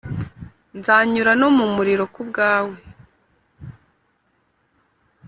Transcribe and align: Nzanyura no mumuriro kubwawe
Nzanyura 0.77 1.31
no 1.41 1.47
mumuriro 1.57 2.05
kubwawe 2.13 2.75